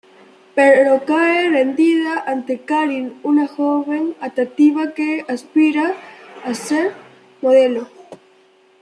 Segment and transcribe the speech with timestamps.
[0.57, 5.85] Pero cae rendida ante Karin, una joven atractiva que aspira
[6.43, 6.85] a ser
[7.43, 7.83] modelo.